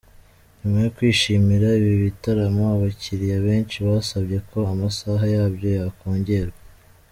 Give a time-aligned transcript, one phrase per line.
[0.59, 6.59] Nyuma yo kwishimira ibi bitaramo, abakiriya benshi basabye ko amasaha yabyo yakongerwa.